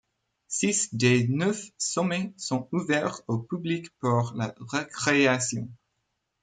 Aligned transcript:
Six 0.47 0.95
des 0.95 1.27
neuf 1.27 1.63
sommets 1.77 2.33
sont 2.35 2.67
ouverts 2.71 3.21
au 3.27 3.37
public 3.37 3.91
pour 3.99 4.33
la 4.35 4.47
recréation. 4.59 5.69